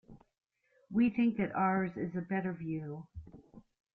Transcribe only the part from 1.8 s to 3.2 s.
is the better view.